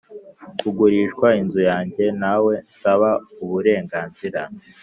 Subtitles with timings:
[0.59, 3.09] kugurishwa inzu yanjye ntawe nsaba
[3.43, 4.41] uburenganzira